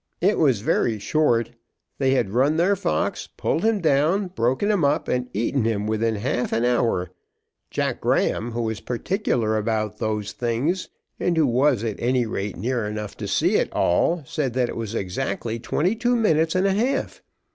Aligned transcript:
It 0.19 0.39
was 0.39 0.61
very 0.61 0.97
short. 0.97 1.51
They 1.99 2.15
had 2.15 2.31
run 2.31 2.57
their 2.57 2.75
fox, 2.75 3.27
pulled 3.27 3.63
him 3.63 3.81
down, 3.81 4.29
broken 4.29 4.71
him 4.71 4.83
up, 4.83 5.07
and 5.07 5.29
eaten 5.31 5.63
him 5.63 5.85
within 5.85 6.15
half 6.15 6.51
an 6.53 6.65
hour. 6.65 7.11
Jack 7.69 8.01
Graham, 8.01 8.53
who 8.53 8.67
is 8.67 8.79
particular 8.79 9.57
about 9.57 9.99
those 9.99 10.31
things, 10.31 10.89
and 11.19 11.37
who 11.37 11.45
was, 11.45 11.83
at 11.83 11.99
any 11.99 12.25
rate, 12.25 12.57
near 12.57 12.87
enough 12.87 13.15
to 13.17 13.27
see 13.27 13.57
it 13.57 13.71
all, 13.73 14.23
said 14.25 14.53
that 14.53 14.69
it 14.69 14.75
was 14.75 14.95
exactly 14.95 15.59
twenty 15.59 15.95
two 15.95 16.15
minutes 16.15 16.55
and 16.55 16.65
a 16.65 16.73
half. 16.73 17.21